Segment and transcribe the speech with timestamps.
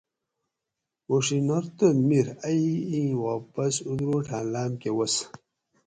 [1.09, 5.15] اوڛینور تہ میر ائی ای واپس اتروڑا لام کہ وس